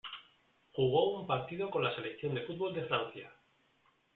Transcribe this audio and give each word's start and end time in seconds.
Jugó 0.71 1.19
un 1.21 1.27
partido 1.27 1.69
con 1.69 1.83
la 1.83 1.93
selección 1.93 2.33
de 2.33 2.41
fútbol 2.47 2.73
de 2.73 2.87
Francia. 2.87 3.31